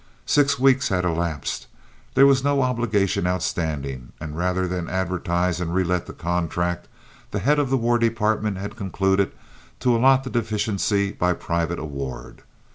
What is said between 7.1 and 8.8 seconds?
the head of the War Department had